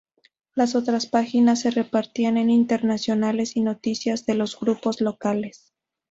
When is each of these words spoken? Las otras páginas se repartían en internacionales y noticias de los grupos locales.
Las 0.55 0.73
otras 0.73 1.05
páginas 1.05 1.59
se 1.59 1.69
repartían 1.69 2.37
en 2.39 2.49
internacionales 2.49 3.55
y 3.55 3.61
noticias 3.61 4.25
de 4.25 4.33
los 4.33 4.59
grupos 4.59 4.99
locales. 4.99 5.75